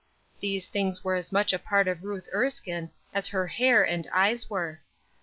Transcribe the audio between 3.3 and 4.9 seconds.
hair and eyes were.